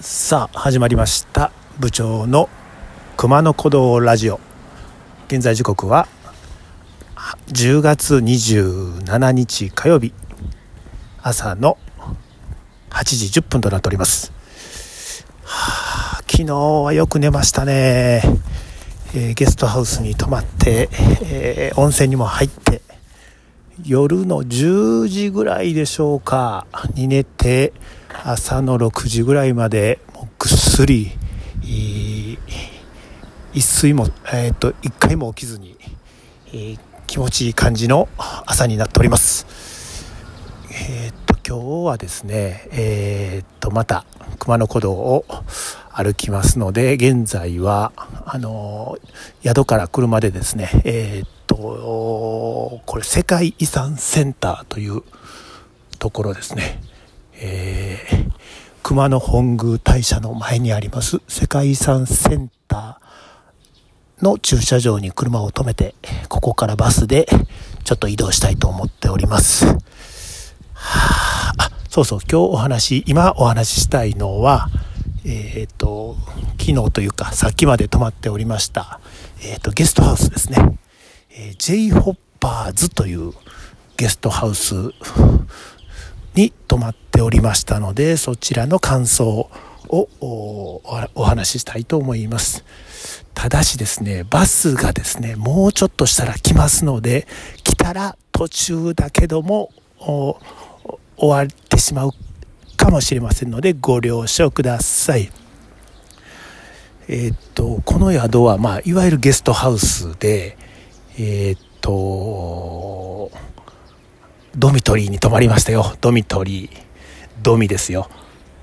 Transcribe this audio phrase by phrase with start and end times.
[0.00, 1.52] さあ始まりました。
[1.78, 2.48] 部長の
[3.16, 4.40] 熊野古道ラジオ。
[5.28, 6.08] 現在時刻は
[7.48, 10.12] 10月27日火曜日。
[11.22, 11.78] 朝の
[12.90, 14.32] 8時10分となっております、
[15.42, 18.22] はあ、昨日はよく寝ましたね、
[19.14, 20.90] えー、ゲストハウスに泊まって、
[21.22, 22.82] えー、温泉にも入って
[23.82, 26.66] 夜の10時ぐらいでしょうか。
[26.94, 27.72] に寝て
[28.24, 31.10] 朝の6時ぐらいまでもうぐっすり
[33.52, 35.76] 一睡も、えー、っと一回も起きずに、
[36.48, 38.08] えー、気持ちいい感じの
[38.46, 39.46] 朝になっております。
[40.70, 44.04] えー、っと今日はですねえっとまた
[44.38, 45.24] 熊野古道を
[45.92, 47.92] 歩きますので現在は
[48.26, 48.98] あの
[49.42, 55.02] 宿から車でですねえっとこれ世界遺産センターという
[55.98, 56.80] ところですね
[57.36, 58.30] えー、
[58.82, 63.04] 熊野本宮大社の前にあります世界遺産センター
[64.22, 65.94] の駐車場に車を止めて、
[66.28, 67.26] ここからバスで
[67.84, 69.66] ちょっと移動したいと思っております。
[70.72, 74.68] はあ、そうそう、今日お話、今お話ししたいのは、
[75.24, 76.16] えっ、ー、と、
[76.58, 79.00] 昨日というか、さっきまで泊まっておりました、
[79.42, 80.78] えっ、ー、と、ゲストハウスですね。
[81.36, 83.32] えー、J ホッパーズという
[83.96, 84.74] ゲストハウス
[86.34, 89.50] に泊まっておりましたので、そちらの感想
[89.88, 90.08] を
[91.14, 92.64] お話ししたいと思います。
[93.34, 97.26] ただしですね、バスがですね、もうちょっとしたら来ますので、
[97.64, 99.72] 来たら途中だけども
[101.16, 102.12] 終わってしまう
[102.76, 105.32] かもしれませんので、ご了承ください。
[107.08, 110.56] えー、っと、この宿は、まあ、いわゆるゲストハウスで、
[111.16, 113.30] えー、っと、
[114.56, 115.94] ドミトリーに泊まりましたよ。
[116.00, 116.70] ドミトリー。
[117.40, 118.08] ドミですよ。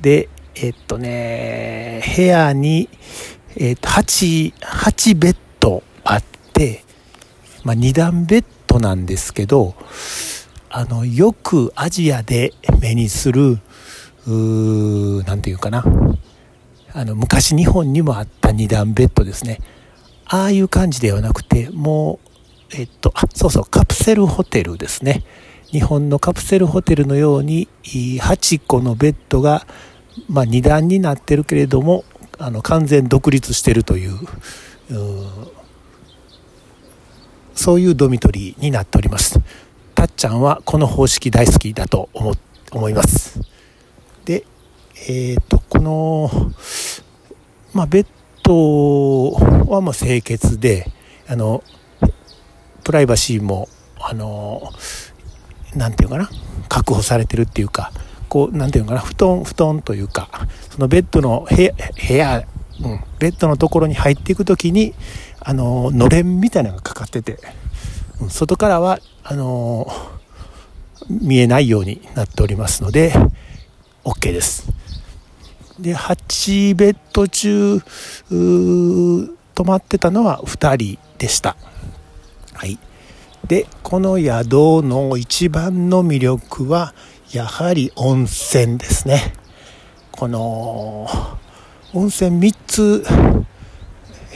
[0.00, 2.88] で、えっとね、部屋に、
[3.56, 6.22] えっと、8、8ベッドあっ
[6.52, 6.84] て、
[7.64, 9.74] まあ、2段ベッドなんですけど、
[10.70, 13.58] あの、よくアジアで目にする、
[14.26, 15.84] うー、なんていうかな。
[16.92, 19.58] あの、昔日本にもあった2段ベッドですね。
[20.26, 22.25] ああいう感じではなくて、もう、
[22.72, 25.24] えっと、あ、そうそう、カプセルホテルですね。
[25.70, 29.66] 日本のカプセルホテルのように8個のベッドが、
[30.28, 32.04] まあ、2段になってるけれども
[32.38, 34.14] あの完全独立してるという
[37.54, 39.40] そういうドミトリーになっております
[39.94, 42.32] たっちゃんはこの方式大好きだと思
[42.72, 43.40] 思います
[44.24, 44.44] で
[45.08, 46.30] えっ、ー、とこの、
[47.72, 48.06] まあ、ベッ
[48.42, 49.32] ド
[49.70, 50.92] はもう清潔で
[51.26, 51.64] あの
[52.86, 53.68] プライバシーも
[54.00, 54.70] あの
[55.74, 56.30] 何て言うかな？
[56.68, 57.90] 確保されてるっていうか
[58.28, 59.04] こう何て言うのかな？
[59.04, 60.30] 布団布団というか
[60.70, 61.72] そのベッドの部屋
[62.08, 62.46] 部屋、
[62.80, 64.94] うん、ベッドのところに入っていく時に
[65.40, 67.40] あののれんみたいなのがかかってて、
[68.20, 69.88] うん、外からはあの
[71.10, 73.12] 見えないようになっておりますので
[74.04, 74.68] OK です。
[75.80, 77.80] で8ベッド中
[79.56, 81.56] 泊まってたのは2人でした。
[82.56, 82.78] はい。
[83.46, 86.94] でこの宿の一番の魅力は
[87.32, 89.34] やはり温泉ですね。
[90.10, 91.06] この
[91.92, 93.04] 温泉3つ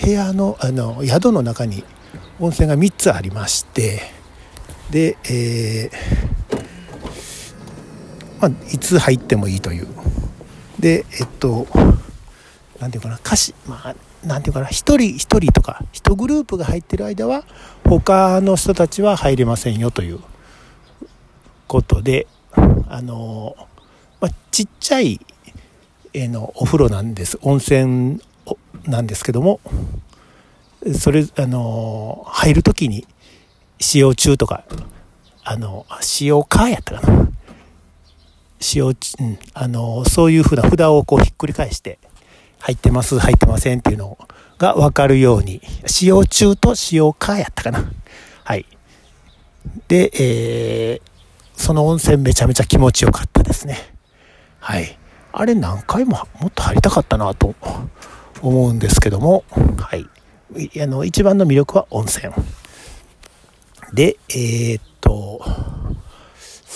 [0.02, 1.82] 部屋のあの宿の中に
[2.38, 4.02] 温泉が3つありまして
[4.90, 6.60] で、えー
[8.40, 9.88] まあ、いつ入ってもいいという。
[10.78, 11.66] でえっと
[12.80, 13.94] 何て言うかな歌詞まあ
[14.24, 17.44] 何て言うかな1人1人とか1グループが入ってる間は
[17.84, 20.20] 他の人たちは入れませんよという
[21.66, 22.26] ことで
[22.88, 23.56] あの、
[24.20, 25.20] まあ、ちっちゃい
[26.12, 27.38] えのお風呂なんです。
[27.42, 28.20] 温泉
[28.86, 29.60] なんですけども
[30.98, 33.06] それあの入る時に
[33.78, 34.64] 使用中とか
[35.44, 37.28] あの使用かやったかな。
[38.62, 38.96] 使用、うん、
[39.54, 41.98] あのそういうふうな札をこうひっくり返して
[42.60, 44.18] 入ってます、入ってませんっていうの
[44.58, 47.90] がわかるように、使用中と使用かやったかな。
[48.44, 48.66] はい。
[49.88, 51.10] で、えー、
[51.56, 53.78] その温泉めちゃめちゃ気持ちよかったですね。
[54.60, 54.98] はい。
[55.32, 57.54] あれ何回ももっと入りたかったなと
[58.42, 59.44] 思うんですけども、
[59.78, 60.06] はい。
[60.82, 62.32] あの、一番の魅力は温泉。
[63.92, 65.40] で、えー、っと、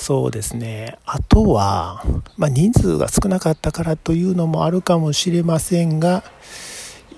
[0.05, 0.99] そうですね。
[1.07, 2.05] あとは、
[2.37, 6.23] まあ、人数が少なかったからというのもあるかもしれませんが、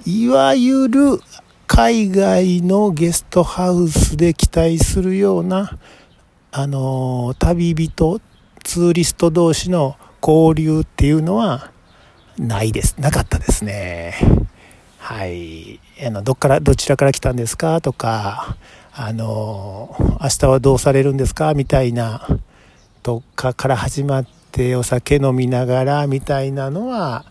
[0.07, 1.19] いわゆる
[1.67, 5.81] 海外のゲストハウスで期待するような、
[6.53, 8.21] あの、旅人、
[8.63, 11.73] ツーリスト同士の交流っていうのは、
[12.39, 12.95] ないです。
[13.01, 14.15] なかったですね。
[14.99, 15.81] はい。
[16.07, 18.57] あの、どっから、どちらから来たんですかとか、
[18.95, 22.29] あの、明日はどうされるんですかみたいな、
[23.07, 27.25] どっかから始まってお酒飲みながらみたいなのは、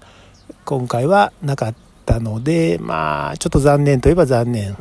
[0.64, 1.76] 今回はなかっ
[2.06, 4.78] たので、まあ、ちょっと残念といえば残念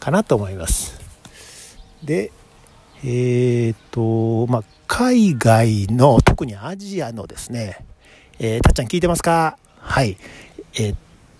[0.00, 0.98] かなと思います。
[2.02, 2.32] で、
[3.04, 7.86] えっ、と、まあ、海外の、特にアジアのですね、
[8.40, 9.56] えー、たっちゃん聞いてますか？
[9.78, 10.16] はい。
[10.76, 10.94] え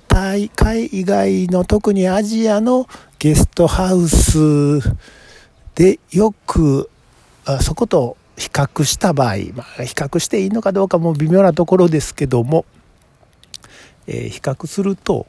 [0.09, 2.87] ー、海外の、特にアジアの
[3.19, 4.79] ゲストハウス
[5.75, 6.89] でよく、
[7.45, 12.65] あそこと比較した場合、まあ、比較していいのかどうかも微妙なところですけども、
[14.07, 15.27] えー、比較すると、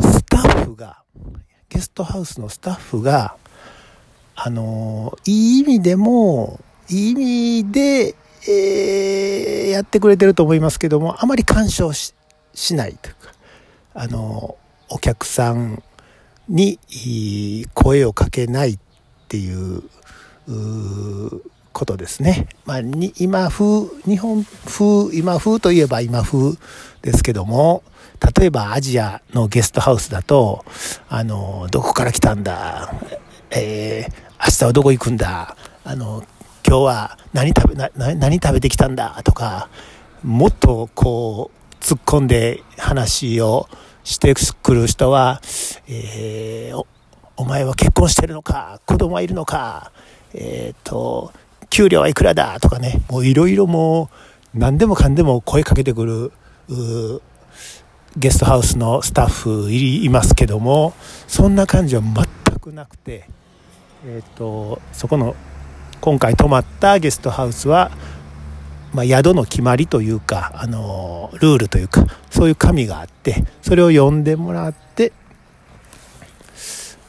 [0.00, 1.02] スタッフが、
[1.68, 3.36] ゲストハウスのスタッフが、
[4.34, 8.14] あのー、いい意味でも、いい意味で、
[8.48, 12.14] えー、やってくれてると思いますけども、あまり干渉し
[12.74, 13.32] ないというか、
[13.94, 15.82] あのー、お客さん
[16.48, 16.78] に
[17.72, 18.78] 声をかけないっ
[19.28, 19.82] ていう
[21.72, 22.48] ことですね。
[22.64, 26.56] まあ、に今風、日本風、今風といえば今風
[27.02, 27.82] ですけども、
[28.38, 30.64] 例えばアジアのゲストハウスだと、
[31.08, 32.94] あの、どこから来たんだ、
[33.50, 34.12] えー、
[34.44, 36.24] 明日はどこ行くんだ、あの、
[36.66, 39.68] 今日は何食べ、何食べてきたんだとか、
[40.22, 43.68] もっとこう、突っ込んで話を
[44.04, 45.40] してくる人は、
[45.88, 46.86] えー、お
[47.36, 49.90] お前は結婚してるのか、子供はいるのか、
[50.34, 51.32] えっ、ー、と、
[51.72, 54.10] 給料はいくらだとかね、もういろいろも
[54.54, 56.32] う何でもかんでも声かけてくる、
[58.14, 60.92] ゲストハウスのスタッフいますけども、
[61.26, 63.26] そんな感じは全くなくて、
[64.04, 65.34] えっ、ー、と、そこの
[66.02, 67.90] 今回泊まったゲストハウスは、
[68.92, 75.14] まあ、宿の決まりというか、あのルールというか、そういう紙があって、それを読んでもらって、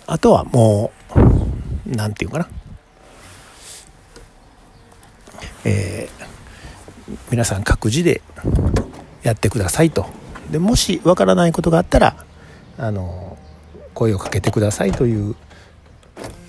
[0.08, 0.94] あとはも
[1.86, 2.48] う、なんていうかな、
[5.66, 8.22] えー、皆さん各自で
[9.24, 10.06] やってくださいと。
[10.52, 12.26] でもしわからないことがあったら
[12.78, 13.38] あの
[13.94, 15.36] 声をかけてくださいという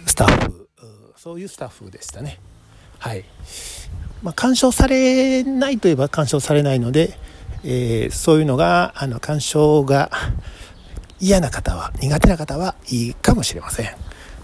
[0.06, 0.68] スタッフ。
[1.16, 2.38] そういうスタッフでしたね。
[2.98, 3.24] はい、
[4.22, 7.18] まあ、干渉されないといえば干渉されないので、
[7.64, 10.10] えー、そういうのがあの干渉が
[11.20, 13.94] 嫌な方は苦手な方はいいかもしれません。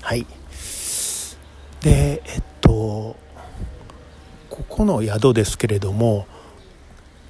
[0.03, 0.27] はい。
[1.83, 2.43] でえっ
[4.81, 6.27] この宿ですけれども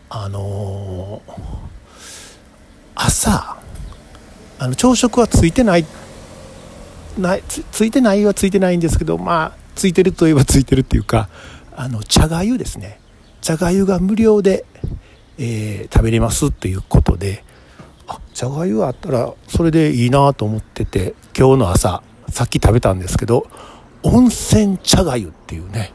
[0.08, 1.32] あのー、
[2.94, 3.56] 朝
[4.60, 5.84] あの朝食はついてない
[7.18, 11.28] ないつついてないはついてないんですけどまあついてるといえば ついてるっていうか
[11.74, 13.00] あの茶がゆですね。
[13.40, 14.64] 茶がゆが無料で、
[15.36, 17.42] えー、食べれますっていうことで
[18.06, 23.48] あ茶がゆあったらそれでいいなと思ってて今日の朝さっき食べたんですけど
[24.04, 25.92] 温泉茶がゆっていうね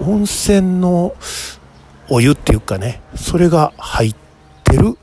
[0.00, 1.14] 温泉の
[2.08, 4.16] お湯っていうかねそれが入っ
[4.64, 4.96] てる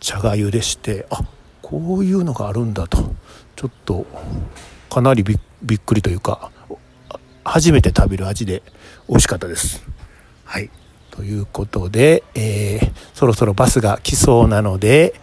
[0.00, 1.20] 茶がゆでしてあ
[1.62, 3.14] こういうのがあるんだと
[3.56, 4.06] ちょっと
[4.90, 6.50] かなりびっくりというか
[7.44, 8.62] 初めて食べる味で
[9.08, 9.84] 美味しかったです。
[10.44, 10.70] はい。
[11.10, 15.14] ということで、えー、そろそろバスが来そうなので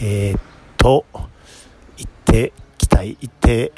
[0.00, 0.40] えー、っ
[0.76, 1.04] と
[1.96, 3.72] 行ってきたい行って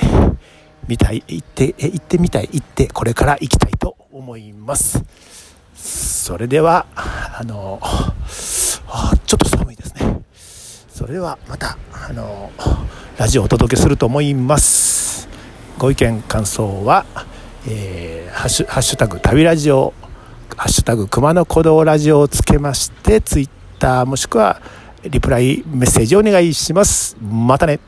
[0.88, 5.05] みたい行って行ってみたい行ってこれから行きたいと思います。
[5.75, 7.81] それではあの
[9.26, 10.23] ちょっと寒いですね。
[10.88, 12.50] それではまたあの
[13.19, 15.29] ラジオをお届けすると思います。
[15.79, 17.05] ご意見感想は、
[17.67, 19.93] えー、ハッシュハッシュタグ旅ラジオ
[20.57, 23.49] ハッシュタグ熊野古道ラジオをつけましてツイッ
[23.79, 24.62] ターもしくは
[25.03, 27.17] リプライメッセージお願いします。
[27.21, 27.81] またね。